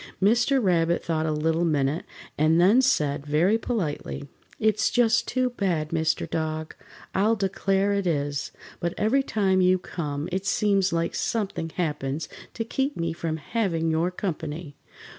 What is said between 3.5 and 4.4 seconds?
politely: